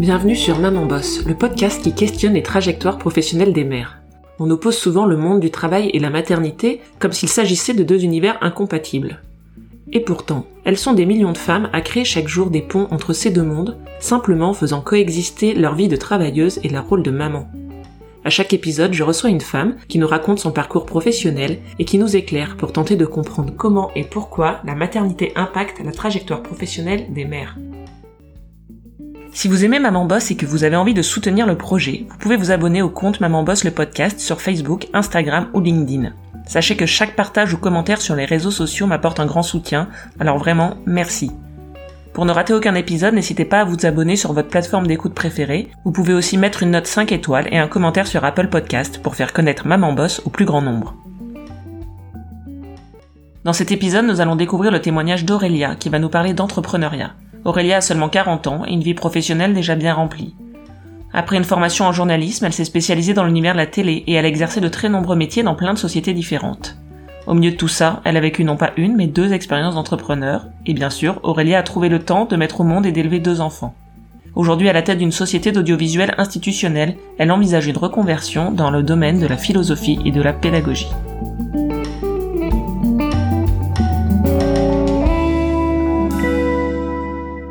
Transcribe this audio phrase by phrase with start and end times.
[0.00, 4.00] Bienvenue sur Maman Boss, le podcast qui questionne les trajectoires professionnelles des mères.
[4.38, 8.02] On oppose souvent le monde du travail et la maternité comme s'il s'agissait de deux
[8.02, 9.20] univers incompatibles.
[9.92, 13.12] Et pourtant, elles sont des millions de femmes à créer chaque jour des ponts entre
[13.12, 17.46] ces deux mondes, simplement faisant coexister leur vie de travailleuse et leur rôle de maman.
[18.24, 21.98] À chaque épisode, je reçois une femme qui nous raconte son parcours professionnel et qui
[21.98, 27.12] nous éclaire pour tenter de comprendre comment et pourquoi la maternité impacte la trajectoire professionnelle
[27.12, 27.58] des mères.
[29.32, 32.16] Si vous aimez Maman Boss et que vous avez envie de soutenir le projet, vous
[32.18, 36.12] pouvez vous abonner au compte Maman Boss le podcast sur Facebook, Instagram ou LinkedIn.
[36.46, 40.38] Sachez que chaque partage ou commentaire sur les réseaux sociaux m'apporte un grand soutien, alors
[40.38, 41.30] vraiment merci.
[42.12, 45.68] Pour ne rater aucun épisode, n'hésitez pas à vous abonner sur votre plateforme d'écoute préférée.
[45.84, 49.14] Vous pouvez aussi mettre une note 5 étoiles et un commentaire sur Apple Podcast pour
[49.14, 50.96] faire connaître Maman Boss au plus grand nombre.
[53.44, 57.14] Dans cet épisode, nous allons découvrir le témoignage d'Aurélia qui va nous parler d'entrepreneuriat.
[57.44, 60.34] Aurélia a seulement 40 ans et une vie professionnelle déjà bien remplie.
[61.12, 64.24] Après une formation en journalisme, elle s'est spécialisée dans l'univers de la télé et elle
[64.24, 66.76] a exercé de très nombreux métiers dans plein de sociétés différentes.
[67.26, 70.46] Au milieu de tout ça, elle a vécu non pas une, mais deux expériences d'entrepreneur,
[70.66, 73.40] et bien sûr, Aurélia a trouvé le temps de mettre au monde et d'élever deux
[73.40, 73.74] enfants.
[74.34, 79.20] Aujourd'hui à la tête d'une société d'audiovisuel institutionnel, elle envisage une reconversion dans le domaine
[79.20, 80.88] de la philosophie et de la pédagogie.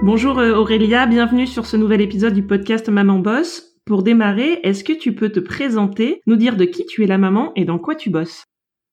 [0.01, 3.75] Bonjour euh, Aurélia, bienvenue sur ce nouvel épisode du podcast Maman Boss.
[3.85, 7.17] Pour démarrer, est-ce que tu peux te présenter, nous dire de qui tu es la
[7.17, 8.45] maman et dans quoi tu bosses?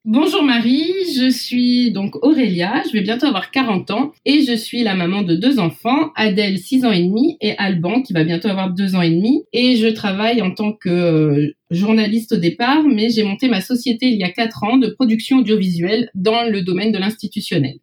[0.04, 4.82] Bonjour Marie, je suis donc Aurélia, je vais bientôt avoir 40 ans et je suis
[4.82, 8.48] la maman de deux enfants, Adèle 6 ans et demi et Alban qui va bientôt
[8.48, 12.82] avoir 2 ans et demi et je travaille en tant que euh, journaliste au départ
[12.82, 16.62] mais j'ai monté ma société il y a 4 ans de production audiovisuelle dans le
[16.62, 17.78] domaine de l'institutionnel.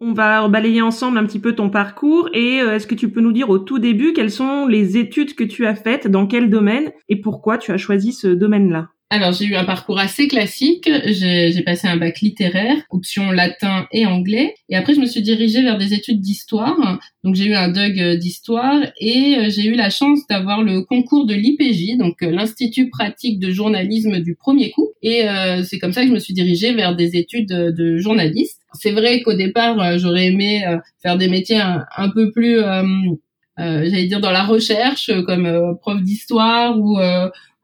[0.00, 3.20] On va balayer ensemble un petit peu ton parcours et euh, est-ce que tu peux
[3.20, 6.50] nous dire au tout début quelles sont les études que tu as faites, dans quel
[6.50, 8.90] domaine et pourquoi tu as choisi ce domaine-là?
[9.10, 10.88] Alors j'ai eu un parcours assez classique.
[11.06, 15.62] J'ai passé un bac littéraire, option latin et anglais, et après je me suis dirigée
[15.62, 16.76] vers des études d'histoire.
[17.24, 21.26] Donc j'ai eu un DUG d'histoire et euh, j'ai eu la chance d'avoir le concours
[21.26, 24.90] de l'IPJ, donc euh, l'Institut pratique de journalisme du premier coup.
[25.02, 28.60] Et euh, c'est comme ça que je me suis dirigée vers des études de journaliste.
[28.74, 30.62] C'est vrai qu'au départ j'aurais aimé
[31.02, 32.58] faire des métiers un, peu plus
[33.56, 36.98] j'allais dire dans la recherche comme prof d'histoire ou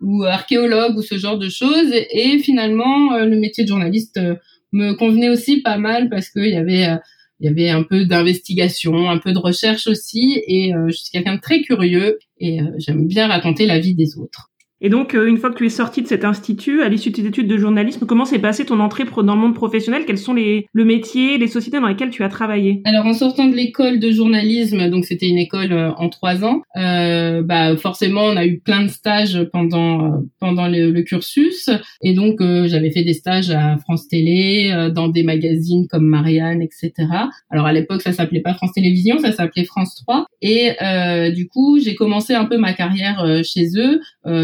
[0.01, 1.93] ou archéologue ou ce genre de choses.
[2.11, 4.37] Et, finalement, euh, le métier de journaliste euh,
[4.73, 6.97] me convenait aussi pas mal parce qu'il y avait euh,
[7.41, 11.35] il y avait un peu d'investigation, un peu de recherche aussi, et je suis quelqu'un
[11.35, 14.53] de très curieux et j'aime bien raconter la vie des autres.
[14.85, 17.17] Et donc, euh, une fois que tu es sorti de cet institut, à l'issue de
[17.17, 20.05] tes études de journalisme, comment s'est passée ton entrée dans le monde professionnel?
[20.07, 22.83] Quels sont les, le métier, les sociétés dans lesquelles tu as travaillé?
[22.85, 26.61] Alors, en sortant de l'école de journalisme, donc c'était une école euh, en trois ans,
[26.77, 31.71] euh, bah forcément, on a eu plein de stages pendant euh, pendant le, le, cursus,
[32.03, 36.93] et donc j'avais fait des stages à France Télé, dans des magazines comme Marianne, etc.
[37.49, 40.73] Alors à l'époque, ça s'appelait pas France Télévisions, ça s'appelait France 3, et
[41.35, 44.01] du coup, j'ai commencé un peu ma carrière chez eux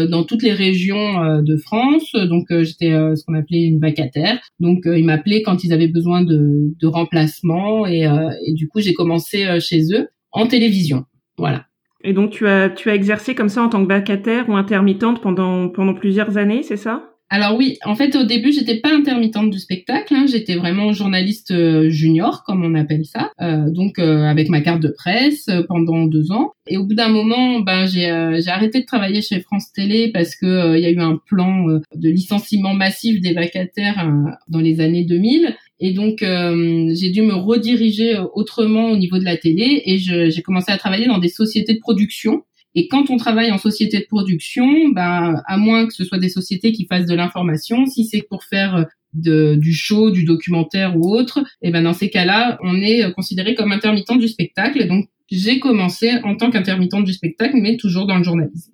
[0.07, 2.11] dans toutes les régions euh, de France.
[2.13, 4.39] Donc euh, j'étais euh, ce qu'on appelait une vacataire.
[4.59, 8.01] Donc ils m'appelaient quand ils avaient besoin de, remplacement et,
[8.45, 11.05] et du coup j'ai commencé chez eux en télévision.
[11.37, 11.65] Voilà.
[12.03, 15.21] Et donc tu as tu as exercé comme ça en tant que vacataire ou intermittente
[15.21, 17.10] pendant pendant plusieurs années, c'est ça?
[17.33, 20.25] Alors oui, en fait au début j'étais pas intermittente du spectacle, hein.
[20.29, 24.81] j'étais vraiment journaliste euh, junior comme on appelle ça, euh, donc euh, avec ma carte
[24.81, 26.51] de presse pendant deux ans.
[26.67, 30.75] Et au bout d'un moment, ben j'ai arrêté de travailler chez France Télé parce que
[30.75, 34.05] il y a eu un plan de licenciement massif des vacataires
[34.49, 35.55] dans les années 2000.
[35.79, 40.71] Et donc, j'ai dû me rediriger autrement au niveau de la télé et j'ai commencé
[40.71, 42.43] à travailler dans des sociétés de production
[42.73, 46.29] et quand on travaille en société de production, ben, à moins que ce soit des
[46.29, 48.83] sociétés qui fassent de l'information, si c'est pour faire euh,
[49.13, 53.03] de, du show, du documentaire ou autre, et eh ben dans ces cas-là, on est
[53.03, 54.87] euh, considéré comme intermittent du spectacle.
[54.87, 58.71] Donc, j'ai commencé en tant qu'intermittent du spectacle, mais toujours dans le journalisme.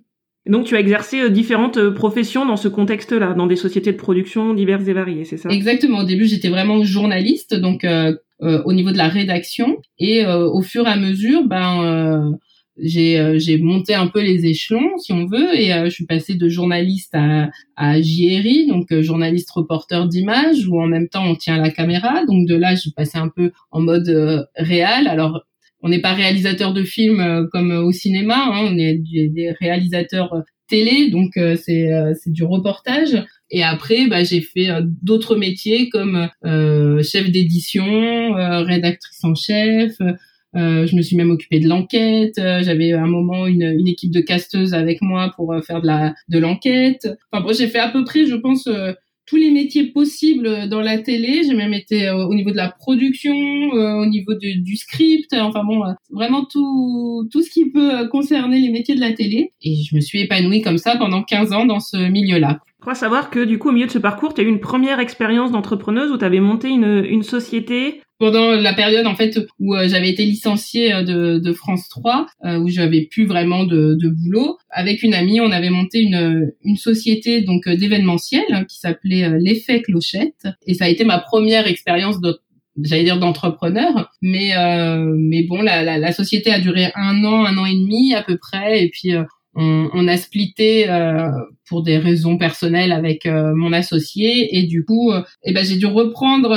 [0.47, 4.53] Donc, tu as exercé euh, différentes professions dans ce contexte-là, dans des sociétés de production
[4.53, 5.49] diverses et variées, c'est ça?
[5.49, 5.99] Exactement.
[5.99, 10.85] Au début, j'étais vraiment journaliste, donc euh, au niveau de la rédaction, et au fur
[10.85, 12.37] et à mesure, ben
[12.79, 16.05] j'ai euh, j'ai monté un peu les échelons si on veut et euh, je suis
[16.05, 21.25] passée de journaliste à à JRI donc euh, journaliste reporter d'image où en même temps
[21.25, 22.25] on tient la caméra.
[22.25, 25.07] Donc de là je suis passée un peu en mode réel.
[25.07, 25.45] Alors
[25.81, 31.09] on n'est pas réalisateur de films comme au cinéma hein, on est des, réalisateurs télé
[31.09, 31.89] donc c'est
[32.27, 33.23] du reportage.
[33.49, 34.69] Et après bah, j'ai fait
[35.01, 39.97] d'autres métiers comme chef d'édition rédactrice en chef
[40.57, 42.35] je me suis même occupée de l'enquête.
[42.35, 46.15] J'avais à un moment une, une, équipe de casteuses avec moi pour faire de la
[46.29, 47.07] de l'enquête.
[47.31, 48.67] Enfin bon, j'ai fait à peu près, je pense,
[49.27, 51.43] tous les métiers possibles dans la télé.
[51.43, 55.33] J'ai même été au niveau de la production, au niveau du script.
[55.33, 59.51] Enfin bon, vraiment tout tout ce qui peut concerner les métiers de la télé.
[59.61, 62.59] Et je me suis épanouie comme ça pendant 15 ans dans ce milieu-là.
[62.79, 64.59] Je crois savoir que du coup, au milieu de ce parcours, tu as eu une
[64.59, 69.39] première expérience d'entrepreneuse où tu avais monté une, une société pendant la période en fait
[69.59, 73.63] où euh, j'avais été licenciée euh, de, de France 3 euh, où j'avais plus vraiment
[73.63, 74.57] de, de, boulot.
[74.69, 79.81] Avec une amie on avait monté une, une société donc d'événementiel hein, qui s'appelait l'effet
[79.81, 80.47] clochette.
[80.65, 82.39] Et ça a été ma première expérience de
[82.81, 84.11] j'allais dire d'entrepreneur.
[84.21, 84.53] Mais
[85.15, 88.23] mais bon la, la, la, société a duré un an un an et demi à
[88.23, 88.83] peu près.
[88.83, 89.13] Et puis
[89.57, 91.31] on, on, a splitté euh,
[91.67, 94.55] pour des raisons personnelles avec euh, mon associé.
[94.55, 96.51] Et du coup, euh, eh ben j'ai dû reprendre.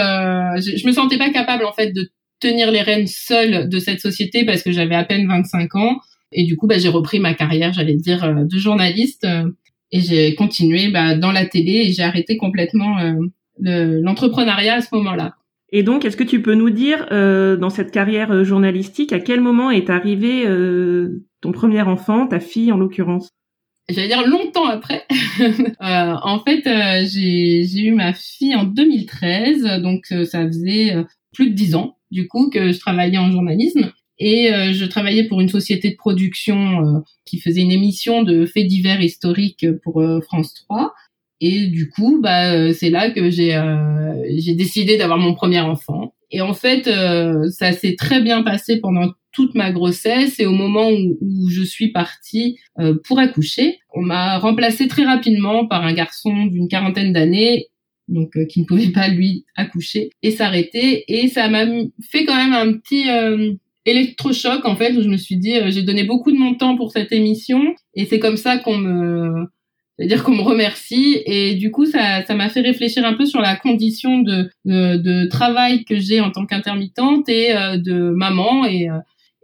[0.57, 2.11] Je, je, me sentais pas capable en fait de
[2.41, 6.01] tenir les rênes seule de cette société parce que j'avais à peine 25 ans
[6.33, 9.27] et du coup, bah, j'ai repris ma carrière, j'allais dire, de journaliste
[9.93, 12.97] et j'ai continué bah, dans la télé et j'ai arrêté complètement
[13.59, 15.35] l'entrepreneuriat à ce moment-là.
[15.73, 19.41] Et donc, est-ce que tu peux nous dire, euh, dans cette carrière journalistique, à quel
[19.41, 23.31] moment est arrivé euh, ton premier enfant, ta fille en l'occurrence?
[23.93, 25.05] J'allais dire longtemps après.
[25.41, 30.95] euh, en fait, euh, j'ai eu ma fille en 2013, donc euh, ça faisait
[31.33, 33.93] plus de dix ans du coup que je travaillais en journalisme.
[34.23, 39.01] Et je travaillais pour une société de production qui faisait une émission de faits divers
[39.01, 40.93] historiques pour France 3.
[41.41, 45.61] Et du coup, bah, euh, c'est là que j'ai euh, j'ai décidé d'avoir mon premier
[45.61, 46.15] enfant.
[46.31, 50.53] Et en fait, euh, ça s'est très bien passé pendant toute ma grossesse et au
[50.53, 52.59] moment où, où je suis partie
[53.05, 57.67] pour accoucher, on m'a remplacé très rapidement par un garçon d'une quarantaine d'années
[58.11, 61.05] donc qui ne pouvait pas lui accoucher et s'arrêter.
[61.09, 61.65] Et ça m'a
[62.11, 63.05] fait quand même un petit
[63.87, 66.93] électrochoc en fait où je me suis dit j'ai donné beaucoup de mon temps pour
[66.93, 69.47] cette émission et c'est comme ça qu'on me
[69.97, 71.21] c'est-à-dire qu'on me remercie.
[71.27, 74.97] Et du coup ça ça m'a fait réfléchir un peu sur la condition de de,
[74.97, 78.65] de travail que j'ai en tant qu'intermittente et euh, de maman.
[78.65, 78.99] Et euh,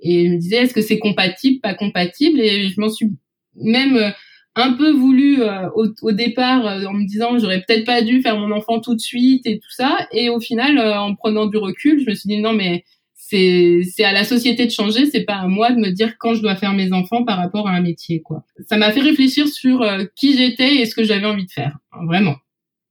[0.07, 2.41] et je me disais est-ce que c'est compatible pas compatible?
[2.41, 3.11] Et je m'en suis
[3.57, 4.11] même euh,
[4.55, 5.43] un peu voulu
[5.75, 9.01] au, au, départ en me disant j'aurais peut-être pas dû faire mon enfant tout de
[9.01, 12.39] suite et tout ça et au final en prenant du recul je me suis dit
[12.39, 12.83] non mais
[13.29, 16.35] c'est c'est à la société de changer, c'est pas à moi de me dire quand
[16.35, 18.45] je dois faire mes enfants par rapport à un métier quoi.
[18.69, 21.77] Ça m'a fait réfléchir sur euh, qui j'étais et ce que j'avais envie de faire,
[22.07, 22.37] vraiment.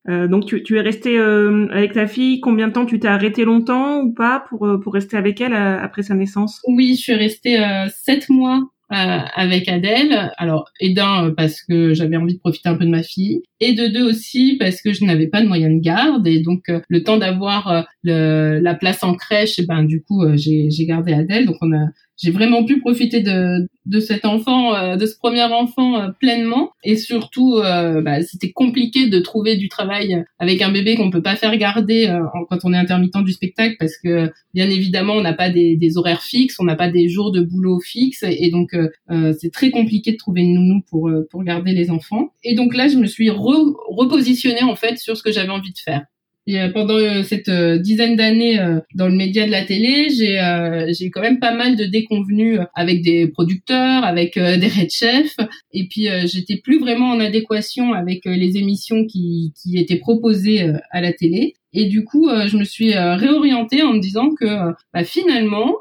[0.08, 2.40] Euh, donc tu, tu es resté euh, avec ta fille.
[2.40, 6.04] Combien de temps tu t'es arrêté longtemps ou pas pour pour rester avec elle après
[6.04, 6.62] sa naissance?
[6.68, 7.58] Oui, je suis restée
[7.90, 8.62] sept mois
[8.92, 10.32] euh, avec Adèle.
[10.38, 13.42] Alors, et d'un, euh, parce que j'avais envie de profiter un peu de ma fille,
[13.60, 16.70] et de deux aussi parce que je n'avais pas de moyens de garde, et donc
[16.70, 21.48] euh, le temps d'avoir la place en crèche, eh ben du coup j'ai gardé Adèle,
[21.48, 21.88] donc on a
[22.18, 26.72] j'ai vraiment pu profiter de, de cet enfant, euh, de ce premier enfant euh, pleinement.
[26.84, 31.22] Et surtout, euh, bah, c'était compliqué de trouver du travail avec un bébé qu'on peut
[31.22, 32.12] pas faire garder
[32.50, 36.24] quand on est intermittent du spectacle parce que bien évidemment, on n'a pas des, horaires
[36.24, 38.24] fixes, on n'a pas des jours de boulot fixes.
[38.24, 38.76] Et donc,
[39.40, 42.34] c'est très compliqué de trouver une nounou pour, pour garder les enfants.
[42.44, 45.80] Et donc là, je me suis repositionnée en fait sur ce que j'avais envie de
[45.80, 46.04] faire.
[46.48, 48.60] Euh, pendant euh, cette euh, dizaine d'années
[48.94, 50.36] dans le média de la télé, j'ai
[50.98, 55.38] j'ai quand même pas mal de déconvenus avec des producteurs, avec des red chefs,
[55.74, 61.02] et puis j'étais plus vraiment en adéquation avec les émissions qui qui étaient proposées à
[61.02, 61.56] la télé.
[61.74, 64.46] Et du coup, je me suis réorientée en me disant que
[64.94, 65.76] bah, finalement,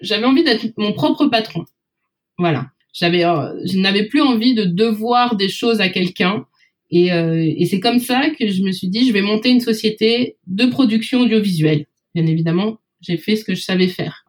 [0.00, 1.64] j'avais envie d'être mon propre patron.
[2.38, 2.66] Voilà.
[2.92, 6.46] J'avais, je n'avais plus envie de devoir des choses à quelqu'un.
[6.90, 9.60] Et, euh, et c'est comme ça que je me suis dit, je vais monter une
[9.60, 11.86] société de production audiovisuelle.
[12.14, 14.23] Bien évidemment, j'ai fait ce que je savais faire.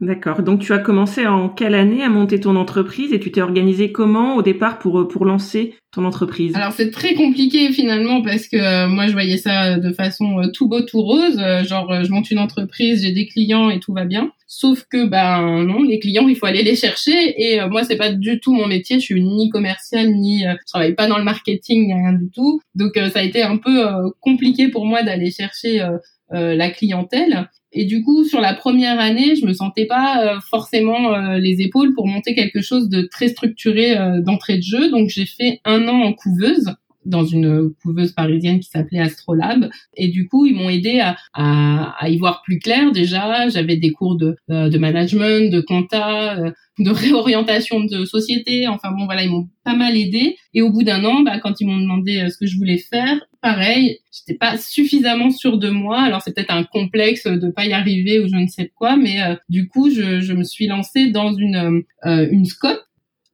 [0.00, 0.42] D'accord.
[0.42, 3.92] Donc tu as commencé en quelle année à monter ton entreprise et tu t'es organisé
[3.92, 6.54] comment au départ pour euh, pour lancer ton entreprise?
[6.56, 10.68] Alors c'est très compliqué finalement parce que euh, moi je voyais ça de façon tout
[10.68, 14.32] beau tout rose, genre je monte une entreprise, j'ai des clients et tout va bien.
[14.46, 17.96] Sauf que ben non, les clients, il faut aller les chercher et euh, moi c'est
[17.96, 21.18] pas du tout mon métier, je suis ni commercial ni euh, je travaille pas dans
[21.18, 22.60] le marketing rien du tout.
[22.74, 23.84] Donc euh, ça a été un peu
[24.20, 25.84] compliqué pour moi d'aller chercher
[26.30, 31.60] la clientèle et du coup sur la première année, je me sentais pas forcément les
[31.60, 34.90] épaules pour monter quelque chose de très structuré d'entrée de jeu.
[34.90, 39.70] Donc j'ai fait un an en couveuse dans une couveuse parisienne qui s'appelait Astrolab.
[39.96, 43.48] Et du coup, ils m'ont aidé à, à, à, y voir plus clair déjà.
[43.48, 48.66] J'avais des cours de, euh, de management, de compta, euh, de réorientation de société.
[48.68, 50.36] Enfin bon, voilà, ils m'ont pas mal aidé.
[50.54, 52.78] Et au bout d'un an, bah, quand ils m'ont demandé euh, ce que je voulais
[52.78, 56.00] faire, pareil, j'étais pas suffisamment sûre de moi.
[56.00, 59.18] Alors c'est peut-être un complexe de pas y arriver ou je ne sais quoi, mais
[59.50, 62.82] du coup je, me suis lancée dans une une scope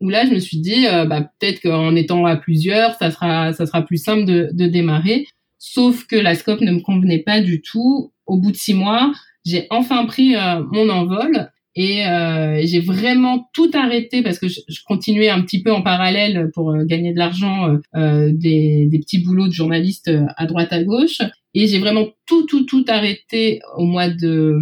[0.00, 3.66] où là je me suis dit bah, peut-être qu'en étant à plusieurs ça sera ça
[3.66, 5.28] sera plus simple de, de démarrer.
[5.58, 8.12] Sauf que la scope ne me convenait pas du tout.
[8.26, 9.12] Au bout de six mois
[9.46, 10.34] j'ai enfin pris
[10.72, 15.72] mon envol et euh, j'ai vraiment tout arrêté parce que je, continuais un petit peu
[15.72, 20.46] en parallèle pour euh, gagner de l'argent euh, des, des, petits boulots de journaliste à
[20.46, 21.20] droite à gauche.
[21.54, 24.56] Et j'ai vraiment tout, tout, tout arrêté au mois de,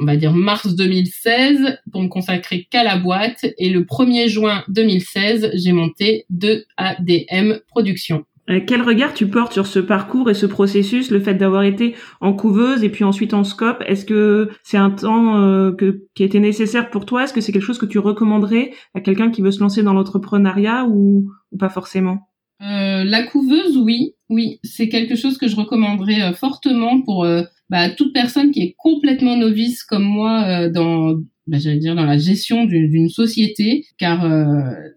[0.00, 3.46] on va dire, mars 2016 pour me consacrer qu'à la boîte.
[3.58, 8.24] Et le 1er juin 2016, j'ai monté de ADM Productions.
[8.50, 11.94] Euh, quel regard tu portes sur ce parcours et ce processus, le fait d'avoir été
[12.20, 16.24] en couveuse et puis ensuite en scope Est-ce que c'est un temps euh, que, qui
[16.24, 17.24] été nécessaire pour toi?
[17.24, 19.92] Est-ce que c'est quelque chose que tu recommanderais à quelqu'un qui veut se lancer dans
[19.92, 22.28] l'entrepreneuriat ou, pas forcément?
[22.62, 27.26] Euh, La couveuse, oui, oui, c'est quelque chose que je recommanderais fortement pour
[27.70, 31.14] bah, toute personne qui est complètement novice comme moi dans
[31.48, 34.24] bah, j'allais dire dans la gestion d'une société, car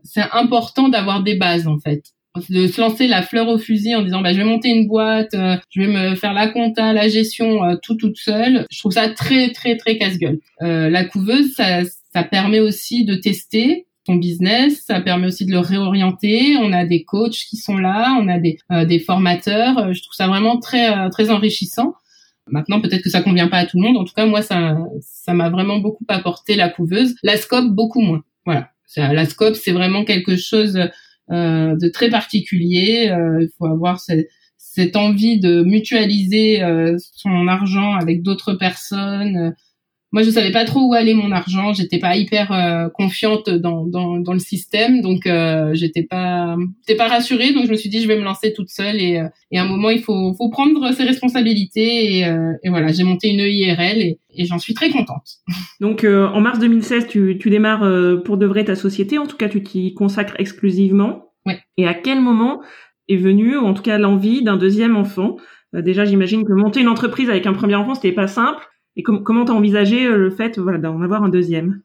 [0.03, 2.14] c'est important d'avoir des bases en fait
[2.49, 5.33] de se lancer la fleur au fusil en disant bah je vais monter une boîte,
[5.33, 8.65] euh, je vais me faire la compta, la gestion euh, tout toute seule.
[8.71, 10.39] Je trouve ça très très très casse-gueule.
[10.61, 11.81] Euh, la couveuse ça
[12.13, 16.57] ça permet aussi de tester ton business, ça permet aussi de le réorienter.
[16.57, 19.93] On a des coachs qui sont là, on a des des formateurs.
[19.93, 21.95] Je trouve ça vraiment très très enrichissant.
[22.47, 23.97] Maintenant, peut-être que ça convient pas à tout le monde.
[23.97, 27.15] En tout cas, moi, ça, ça m'a vraiment beaucoup apporté la couveuse.
[27.23, 28.23] La scope, beaucoup moins.
[28.45, 28.69] Voilà.
[28.97, 30.87] La scope, c'est vraiment quelque chose euh,
[31.29, 33.09] de très particulier.
[33.09, 39.55] Euh, il faut avoir cette, cette envie de mutualiser euh, son argent avec d'autres personnes.
[40.15, 41.73] Moi, je savais pas trop où aller mon argent.
[41.73, 46.55] J'étais pas hyper confiante dans, dans, dans, le système, donc euh, j'étais pas,
[46.87, 47.53] j'étais pas rassurée.
[47.53, 49.67] Donc je me suis dit, je vais me lancer toute seule et, et à un
[49.67, 52.15] moment, il faut, faut prendre ses responsabilités.
[52.15, 52.21] Et,
[52.63, 55.39] et voilà, j'ai monté une EIRL et, et j'en suis très contente.
[55.79, 59.27] Donc euh, en mars 2016, tu, tu démarres euh, pour de vrai ta société, en
[59.27, 61.31] tout cas tu t'y consacres exclusivement.
[61.45, 61.59] Ouais.
[61.77, 62.61] Et à quel moment
[63.07, 65.37] est venue, ou en tout cas l'envie d'un deuxième enfant?
[65.75, 68.63] Euh, Déjà j'imagine que monter une entreprise avec un premier enfant, c'était pas simple.
[68.95, 71.81] Et comment t'as envisagé le fait voilà, d'en avoir un deuxième?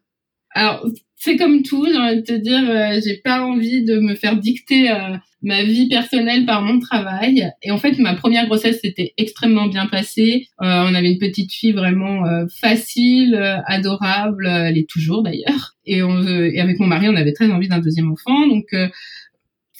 [0.52, 0.84] Alors,
[1.16, 4.36] c'est comme tout, j'ai envie de te dire, euh, j'ai pas envie de me faire
[4.36, 7.50] dicter euh, ma vie personnelle par mon travail.
[7.62, 10.46] Et en fait, ma première grossesse s'était extrêmement bien passée.
[10.62, 12.24] Euh, on avait une petite fille vraiment
[12.60, 13.34] facile,
[13.66, 15.76] adorable, elle est toujours d'ailleurs.
[15.86, 18.46] Et, et avec mon mari, on avait très envie d'un deuxième enfant.
[18.46, 18.74] Donc,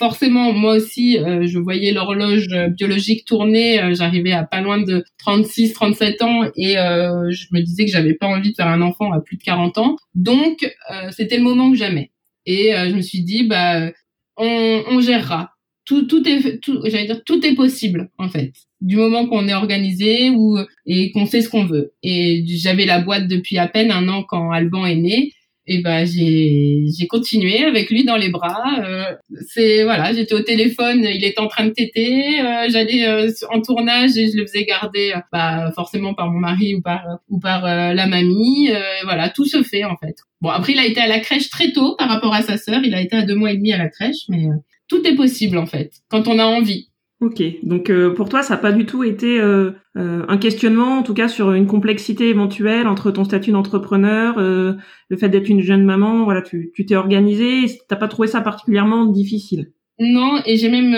[0.00, 3.80] forcément, moi aussi, euh, je voyais l'horloge biologique tourner.
[3.80, 7.92] Euh, j'arrivais à pas loin de 36, 37 ans et euh, je me disais que
[7.92, 9.96] j'avais pas envie de faire un enfant à plus de 40 ans.
[10.14, 10.74] Donc,
[11.10, 12.10] c'était le moment que jamais.
[12.46, 13.90] Et je me suis dit, bah,
[14.36, 15.50] on, on gérera.
[15.84, 18.52] Tout, tout est, tout, j'allais dire, tout est possible en fait.
[18.80, 21.92] Du moment qu'on est organisé ou et qu'on sait ce qu'on veut.
[22.02, 25.32] Et j'avais la boîte depuis à peine un an quand Alban est né
[25.66, 28.82] et ben j'ai j'ai continué avec lui dans les bras.
[28.84, 29.14] Euh,
[29.48, 33.60] c'est voilà, j'étais au téléphone, il était en train de téter, euh, j'allais euh, en
[33.60, 37.62] tournage et je le faisais garder, bah forcément par mon mari ou par ou par
[37.62, 38.70] la mamie.
[39.04, 40.16] voilà, tout se fait en fait.
[40.40, 42.80] Bon après il a été à la crèche très tôt par rapport à sa sœur,
[42.84, 44.46] il a été à deux mois et demi à la crèche, mais
[44.88, 46.89] tout est possible en fait quand on a envie.
[47.20, 50.98] Ok, donc euh, pour toi, ça n'a pas du tout été euh, euh, un questionnement,
[50.98, 55.60] en tout cas sur une complexité éventuelle entre ton statut d'entrepreneur, le fait d'être une
[55.60, 59.70] jeune maman, voilà, tu t'es organisée, t'as pas trouvé ça particulièrement difficile?
[59.98, 60.94] Non, et j'ai même,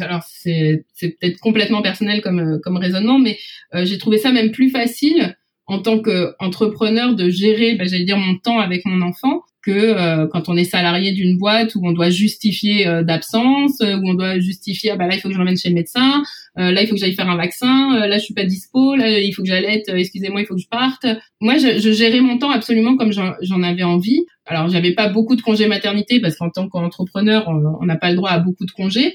[0.00, 3.36] alors c'est peut-être complètement personnel comme comme raisonnement, mais
[3.74, 5.36] j'ai trouvé ça même plus facile
[5.66, 10.26] en tant qu'entrepreneur de gérer, bah, j'allais dire mon temps avec mon enfant, que euh,
[10.26, 14.14] quand on est salarié d'une boîte où on doit justifier euh, d'absence, euh, où on
[14.14, 16.22] doit justifier ah bah là il faut que je l'emmène chez le médecin,
[16.56, 19.32] là il faut que j'aille faire un vaccin, là je suis pas dispo, là il
[19.32, 21.06] faut que j'allaite, excusez-moi il faut que je parte.
[21.40, 24.24] Moi je, je gérais mon temps absolument comme j'en avais envie.
[24.46, 28.16] Alors j'avais pas beaucoup de congés maternité parce qu'en tant qu'entrepreneur on n'a pas le
[28.16, 29.14] droit à beaucoup de congés.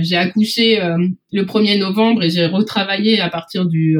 [0.00, 0.80] j'ai accouché
[1.32, 3.98] le 1er novembre et j'ai retravaillé à partir du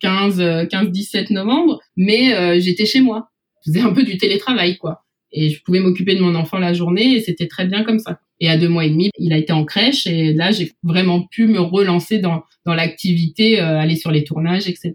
[0.00, 3.30] 15 15 17 novembre, mais j'étais chez moi.
[3.66, 6.72] Je faisais un peu du télétravail quoi et je pouvais m'occuper de mon enfant la
[6.72, 8.20] journée et c'était très bien comme ça.
[8.40, 11.22] Et à deux mois et demi, il a été en crèche et là, j'ai vraiment
[11.22, 14.94] pu me relancer dans, dans l'activité, euh, aller sur les tournages, etc.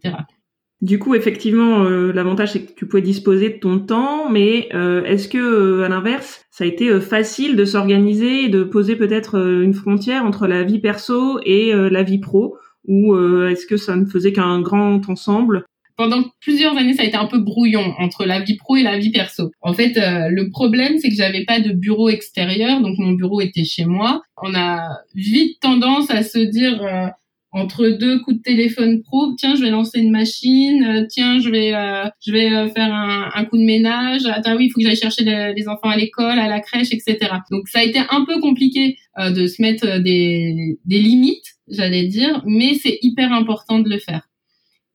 [0.81, 5.03] Du coup, effectivement, euh, l'avantage c'est que tu pouvais disposer de ton temps, mais euh,
[5.05, 9.73] est-ce que, à l'inverse, ça a été facile de s'organiser et de poser peut-être une
[9.73, 13.15] frontière entre la vie perso et la vie pro, ou
[13.47, 15.63] est-ce que ça ne faisait qu'un grand ensemble?
[15.95, 18.97] Pendant plusieurs années, ça a été un peu brouillon entre la vie pro et la
[18.97, 19.51] vie perso.
[19.61, 23.41] En fait, euh, le problème, c'est que j'avais pas de bureau extérieur, donc mon bureau
[23.41, 24.21] était chez moi.
[24.41, 27.07] On a vite tendance à se dire, euh,
[27.53, 31.49] entre deux coups de téléphone pro, tiens, je vais lancer une machine, euh, tiens, je
[31.49, 34.79] vais, euh, je vais euh, faire un, un, coup de ménage, attends, oui, il faut
[34.79, 37.17] que j'aille chercher les, enfants à l'école, à la crèche, etc.
[37.51, 42.41] Donc ça a été un peu compliqué de se mettre des, des limites, j'allais dire,
[42.45, 44.27] mais c'est hyper important de le faire.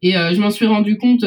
[0.02, 1.24] Et je m'en suis rendu compte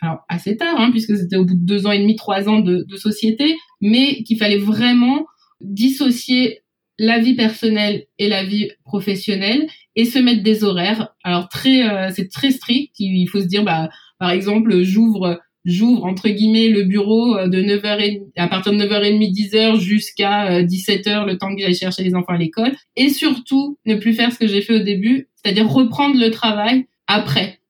[0.00, 2.60] alors assez tard, hein, puisque c'était au bout de deux ans et demi, trois ans
[2.60, 5.26] de, de société, mais qu'il fallait vraiment
[5.60, 6.60] dissocier
[6.98, 11.14] la vie personnelle et la vie professionnelle et se mettre des horaires.
[11.22, 12.94] Alors très, euh, c'est très strict.
[12.98, 13.88] Il faut se dire, bah,
[14.18, 19.32] par exemple, j'ouvre, j'ouvre entre guillemets le bureau euh, de 9h à partir de 9h30,
[19.32, 22.72] 10h jusqu'à 17h, euh, le temps que j'aille chercher les enfants à l'école.
[22.96, 26.86] Et surtout, ne plus faire ce que j'ai fait au début, c'est-à-dire reprendre le travail
[27.06, 27.60] après.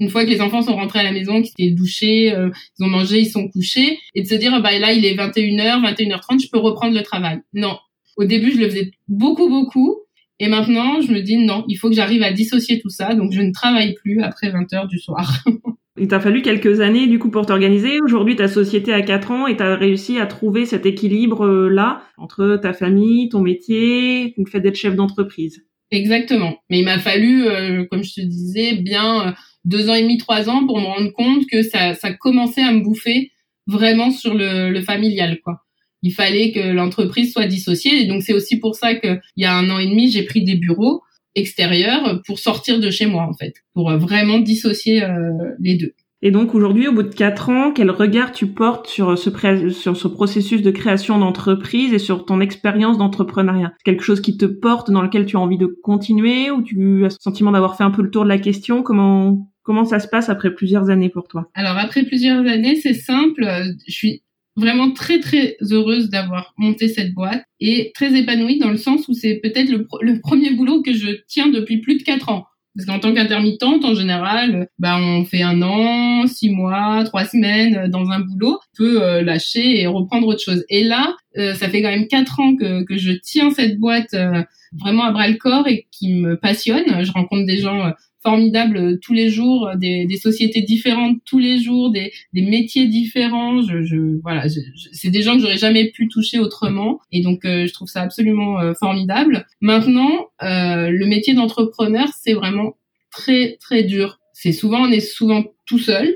[0.00, 2.88] Une fois que les enfants sont rentrés à la maison, qu'ils étaient douchés, ils ont
[2.88, 6.48] mangé, ils sont couchés, et de se dire, bah là, il est 21h, 21h30, je
[6.50, 7.40] peux reprendre le travail.
[7.52, 7.78] Non,
[8.16, 9.98] au début, je le faisais beaucoup, beaucoup.
[10.40, 13.14] Et maintenant, je me dis non, il faut que j'arrive à dissocier tout ça.
[13.14, 15.44] Donc, je ne travaille plus après 20 heures du soir.
[15.98, 18.00] il t'a fallu quelques années, du coup, pour t'organiser.
[18.00, 22.22] Aujourd'hui, ta société a 4 ans et tu as réussi à trouver cet équilibre-là euh,
[22.22, 25.64] entre ta famille, ton métier, le fait d'être chef d'entreprise.
[25.90, 26.56] Exactement.
[26.68, 29.32] Mais il m'a fallu, euh, comme je te disais, bien euh,
[29.64, 32.72] deux ans et demi, trois ans pour me rendre compte que ça, ça commençait à
[32.72, 33.30] me bouffer
[33.66, 35.64] vraiment sur le, le familial, quoi
[36.04, 38.02] il fallait que l'entreprise soit dissociée.
[38.02, 40.44] Et donc c'est aussi pour ça qu'il y a un an et demi, j'ai pris
[40.44, 41.02] des bureaux
[41.34, 45.94] extérieurs pour sortir de chez moi en fait, pour vraiment dissocier euh, les deux.
[46.22, 49.30] Et donc aujourd'hui, au bout de quatre ans, quel regard tu portes sur ce,
[49.70, 53.74] sur ce processus de création d'entreprise et sur ton expérience d'entrepreneuriat?
[53.84, 57.08] Quelque chose qui te porte, dans lequel tu as envie de continuer ou tu as
[57.08, 58.82] le sentiment d'avoir fait un peu le tour de la question?
[58.82, 61.50] Comment comment ça se passe après plusieurs années pour toi?
[61.54, 63.44] Alors après plusieurs années, c'est simple.
[63.88, 64.22] Je suis
[64.56, 69.14] vraiment très très heureuse d'avoir monté cette boîte et très épanouie dans le sens où
[69.14, 72.46] c'est peut-être le, premier boulot que je tiens depuis plus de quatre ans.
[72.76, 77.88] Parce qu'en tant qu'intermittente, en général, bah, on fait un an, six mois, trois semaines
[77.88, 80.64] dans un boulot, on peut euh, lâcher et reprendre autre chose.
[80.68, 84.42] Et là, euh, ça fait quand même quatre ans que, je tiens cette boîte euh,
[84.72, 87.04] vraiment à bras le corps et qui me passionne.
[87.04, 87.92] Je rencontre des gens
[88.24, 92.42] formidable euh, tous les jours, euh, des, des, sociétés différentes tous les jours, des, des
[92.42, 93.62] métiers différents.
[93.62, 94.46] Je, je voilà,
[94.92, 98.00] c'est des gens que j'aurais jamais pu toucher autrement, et donc euh, je trouve ça
[98.00, 99.46] absolument formidable.
[99.60, 102.76] Maintenant, le métier d'entrepreneur, c'est vraiment
[103.10, 104.18] très très dur.
[104.32, 106.06] C'est souvent, on est souvent tout seul.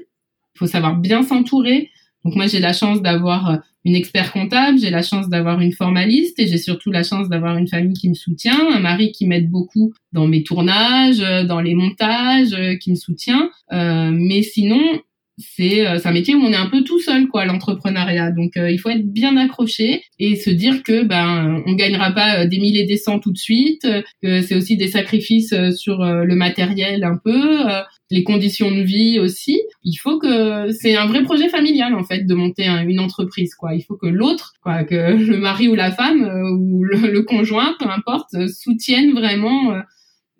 [0.55, 1.91] Il faut savoir bien s'entourer.
[2.25, 6.39] Donc moi, j'ai la chance d'avoir une expert comptable, j'ai la chance d'avoir une formaliste
[6.39, 9.51] et j'ai surtout la chance d'avoir une famille qui me soutient, un mari qui m'aide
[9.51, 13.51] beaucoup dans mes tournages, euh, dans les montages, euh, qui me soutient.
[13.73, 15.01] Euh, mais sinon,
[15.39, 18.91] c'est un métier où on est un peu tout seul quoi l'entrepreneuriat donc il faut
[18.91, 23.19] être bien accroché et se dire que ben on gagnera pas des milliers des cents
[23.19, 23.87] tout de suite
[24.23, 27.65] que c'est aussi des sacrifices sur le matériel un peu
[28.11, 29.61] les conditions de vie aussi.
[29.83, 33.75] Il faut que c'est un vrai projet familial en fait de monter une entreprise quoi.
[33.75, 37.75] Il faut que l'autre, quoi, que le mari ou la femme euh, ou le, conjoint,
[37.79, 39.81] peu importe, soutienne vraiment euh,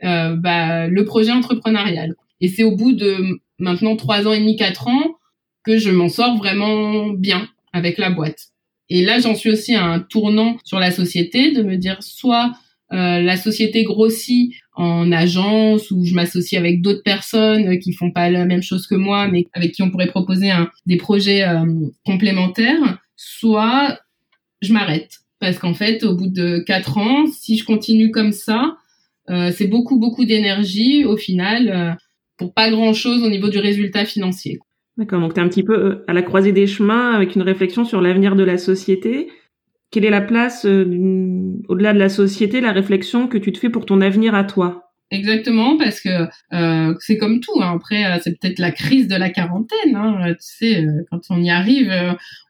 [0.05, 2.15] euh, bah, le projet entrepreneurial.
[2.41, 5.17] Et c'est au bout de maintenant trois ans et demi, quatre ans
[5.65, 8.49] que je m'en sors vraiment bien avec la boîte.
[8.89, 12.53] Et là, j'en suis aussi à un tournant sur la société de me dire soit
[12.91, 18.31] euh, la société grossit en agence où je m'associe avec d'autres personnes qui font pas
[18.31, 21.67] la même chose que moi, mais avec qui on pourrait proposer un, des projets euh,
[22.07, 23.99] complémentaires, soit
[24.63, 25.19] je m'arrête.
[25.39, 28.77] Parce qu'en fait, au bout de quatre ans, si je continue comme ça,
[29.29, 31.99] euh, c'est beaucoup, beaucoup d'énergie au final
[32.39, 34.59] pour pas grand-chose au niveau du résultat financier.
[34.97, 37.85] D'accord, donc tu es un petit peu à la croisée des chemins avec une réflexion
[37.85, 39.29] sur l'avenir de la société
[39.91, 40.85] quelle est la place, euh,
[41.69, 44.85] au-delà de la société, la réflexion que tu te fais pour ton avenir à toi?
[45.11, 47.63] Exactement, parce que euh, c'est comme tout.
[47.63, 47.73] Hein.
[47.77, 49.97] Après, euh, c'est peut-être la crise de la quarantaine.
[49.97, 50.33] Hein.
[50.33, 51.91] Tu sais, quand on y arrive,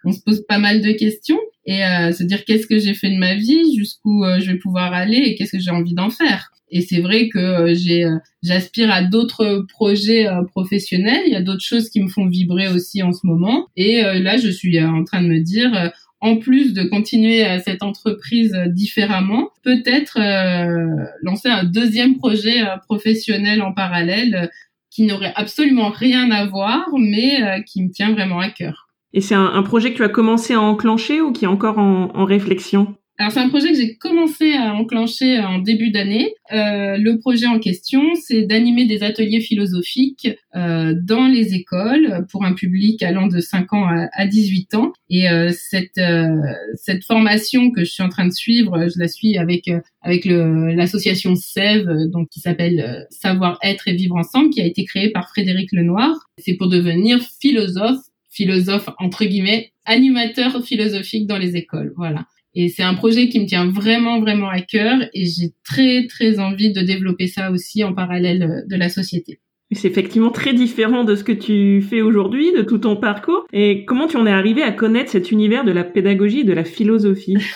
[0.05, 3.19] on se pose pas mal de questions et se dire qu'est-ce que j'ai fait de
[3.19, 6.51] ma vie, jusqu'où je vais pouvoir aller et qu'est-ce que j'ai envie d'en faire.
[6.71, 8.05] Et c'est vrai que j'ai,
[8.43, 11.23] j'aspire à d'autres projets professionnels.
[11.27, 13.67] Il y a d'autres choses qui me font vibrer aussi en ce moment.
[13.77, 18.57] Et là, je suis en train de me dire en plus de continuer cette entreprise
[18.69, 24.47] différemment, peut-être euh, lancer un deuxième projet euh, professionnel en parallèle euh,
[24.91, 28.89] qui n'aurait absolument rien à voir, mais qui me tient vraiment à cœur.
[29.13, 32.25] Et c'est un, projet que tu as commencé à enclencher ou qui est encore en,
[32.25, 32.97] réflexion?
[33.21, 36.35] Alors c'est un projet que j'ai commencé à enclencher en début d'année.
[36.53, 42.45] Euh, le projet en question, c'est d'animer des ateliers philosophiques euh, dans les écoles pour
[42.45, 44.93] un public allant de 5 ans à, 18 ans.
[45.11, 46.29] Et euh, cette euh,
[46.77, 50.25] cette formation que je suis en train de suivre, je la suis avec euh, avec
[50.25, 55.29] l'association SEV, donc qui s'appelle Savoir être et vivre ensemble, qui a été créée par
[55.29, 56.15] Frédéric Lenoir.
[56.39, 57.99] C'est pour devenir philosophe,
[58.31, 61.93] philosophe entre guillemets, animateur philosophique dans les écoles.
[61.97, 62.25] Voilà.
[62.61, 66.41] Et c'est un projet qui me tient vraiment, vraiment à cœur et j'ai très, très
[66.41, 69.39] envie de développer ça aussi en parallèle euh, de la société.
[69.71, 73.47] C'est effectivement très différent de ce que tu fais aujourd'hui, de tout ton parcours.
[73.53, 76.65] Et comment tu en es arrivé à connaître cet univers de la pédagogie, de la
[76.65, 77.37] philosophie?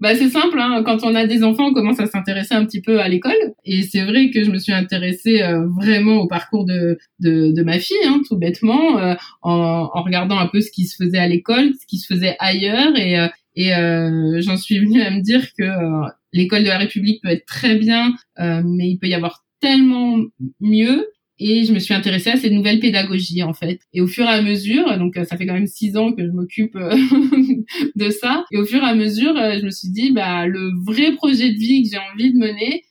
[0.00, 0.82] Bah c'est simple, hein.
[0.86, 3.36] quand on a des enfants, on commence à s'intéresser un petit peu à l'école.
[3.66, 7.62] Et c'est vrai que je me suis intéressée euh, vraiment au parcours de, de, de
[7.62, 11.18] ma fille, hein, tout bêtement, euh, en, en, regardant un peu ce qui se faisait
[11.18, 12.96] à l'école, ce qui se faisait ailleurs.
[12.96, 13.18] Et,
[13.56, 17.30] et euh, j'en suis venue à me dire que euh, l'école de la République peut
[17.30, 20.18] être très bien, euh, mais il peut y avoir tellement
[20.60, 21.08] mieux.
[21.42, 23.80] Et je me suis intéressée à ces nouvelles pédagogies en fait.
[23.94, 26.30] Et au fur et à mesure, donc ça fait quand même six ans que je
[26.30, 26.76] m'occupe
[27.96, 28.44] de ça.
[28.52, 31.58] Et au fur et à mesure, je me suis dit, bah le vrai projet de
[31.58, 32.84] vie que j'ai envie de mener,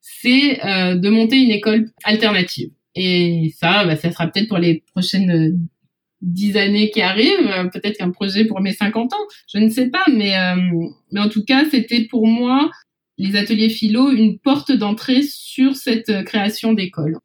[0.00, 0.60] c'est
[0.96, 2.70] de monter une école alternative.
[2.94, 5.68] Et ça, bah, ça sera peut-être pour les prochaines
[6.26, 9.88] dix années qui arrivent, euh, peut-être qu'un projet pour mes 50 ans, je ne sais
[9.88, 10.56] pas, mais, euh,
[11.12, 12.70] mais en tout cas, c'était pour moi,
[13.16, 17.16] les ateliers philo, une porte d'entrée sur cette euh, création d'école.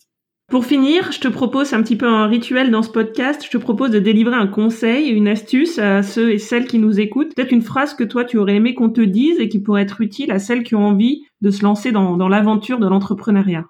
[0.50, 3.42] Pour finir, je te propose un petit peu un rituel dans ce podcast.
[3.44, 7.00] Je te propose de délivrer un conseil, une astuce à ceux et celles qui nous
[7.00, 7.34] écoutent.
[7.34, 10.02] Peut-être une phrase que toi tu aurais aimé qu'on te dise et qui pourrait être
[10.02, 13.66] utile à celles qui ont envie de se lancer dans, dans l'aventure de l'entrepreneuriat.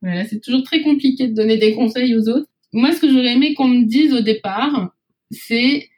[0.00, 3.34] Ouais, c'est toujours très compliqué de donner des conseils aux autres moi, ce que j'aurais
[3.34, 4.90] aimé qu'on me dise au départ,
[5.30, 5.88] c'est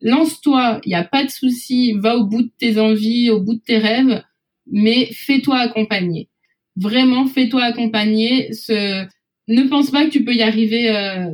[0.00, 3.54] lance-toi, il n'y a pas de souci, va au bout de tes envies, au bout
[3.54, 4.22] de tes rêves,
[4.70, 6.28] mais fais-toi accompagner.
[6.76, 8.52] Vraiment, fais-toi accompagner.
[8.52, 9.06] Ce...
[9.48, 11.30] Ne pense pas que tu peux y arriver euh,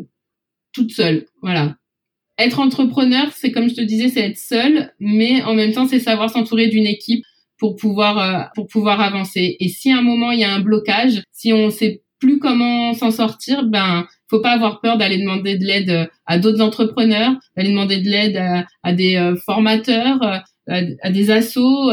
[0.73, 1.27] toute seule.
[1.43, 1.77] Voilà.
[2.39, 5.99] Être entrepreneur, c'est comme je te disais, c'est être seul, mais en même temps, c'est
[5.99, 7.25] savoir s'entourer d'une équipe
[7.59, 9.57] pour pouvoir euh, pour pouvoir avancer.
[9.59, 12.95] Et si à un moment il y a un blocage, si on sait plus comment
[12.95, 17.35] s'en sortir, ben faut pas avoir peur d'aller demander de l'aide euh, à d'autres entrepreneurs,
[17.57, 21.91] d'aller demander de l'aide à, des euh, formateurs, euh, à, des assos,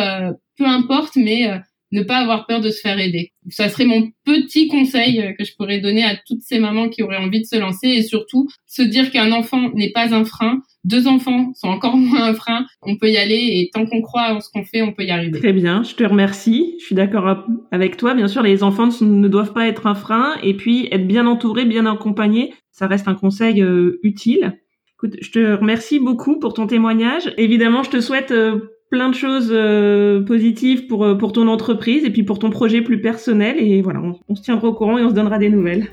[0.58, 1.50] peu importe, mais
[1.91, 3.34] ne pas avoir peur de se faire aider.
[3.50, 7.17] Ça serait mon petit conseil que je pourrais donner à toutes ces mamans qui auraient
[7.17, 10.62] envie de se lancer et surtout se dire qu'un enfant n'est pas un frein.
[10.84, 12.65] Deux enfants sont encore moins un frein.
[12.82, 15.12] On peut y aller et tant qu'on croit en ce qu'on fait, on peut y
[15.12, 15.39] arriver.
[15.39, 16.76] Très bien, je te remercie.
[16.80, 18.13] Je suis d'accord avec toi.
[18.13, 21.65] Bien sûr, les enfants ne doivent pas être un frein et puis être bien entourés,
[21.65, 24.58] bien accompagnés, ça reste un conseil euh, utile.
[24.96, 27.34] Écoute, je te remercie beaucoup pour ton témoignage.
[27.38, 32.12] Évidemment, je te souhaite euh, plein de choses euh, positives pour, pour ton entreprise et
[32.12, 33.58] puis pour ton projet plus personnel.
[33.60, 35.88] Et voilà, on, se tiendra au courant et on se donnera des nouvelles.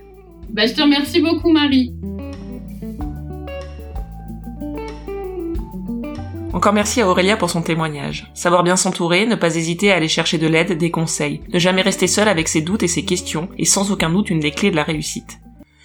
[0.51, 1.92] Bah, je te remercie beaucoup, Marie.
[6.59, 8.33] Encore merci à Aurélia pour son témoignage.
[8.35, 11.83] Savoir bien s'entourer, ne pas hésiter à aller chercher de l'aide, des conseils, ne jamais
[11.83, 14.73] rester seul avec ses doutes et ses questions, est sans aucun doute une des clés
[14.73, 15.38] de la réussite.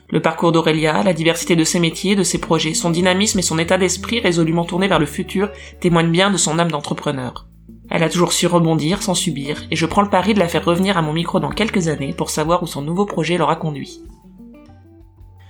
[0.09, 3.59] Le parcours d'Aurélia, la diversité de ses métiers, de ses projets, son dynamisme et son
[3.59, 7.45] état d'esprit résolument tourné vers le futur témoignent bien de son âme d'entrepreneur.
[7.91, 10.65] Elle a toujours su rebondir sans subir, et je prends le pari de la faire
[10.65, 14.01] revenir à mon micro dans quelques années pour savoir où son nouveau projet l'aura conduit.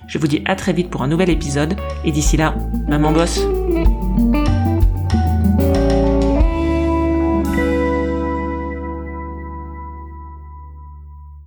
[0.05, 2.55] Je vous dis à très vite pour un nouvel épisode, et d'ici là,
[2.89, 3.47] maman bosse